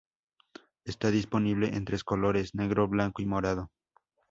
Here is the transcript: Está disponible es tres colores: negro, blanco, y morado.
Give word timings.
Está 0.83 1.11
disponible 1.11 1.69
es 1.71 1.85
tres 1.85 2.03
colores: 2.03 2.55
negro, 2.55 2.87
blanco, 2.87 3.21
y 3.21 3.27
morado. 3.27 3.69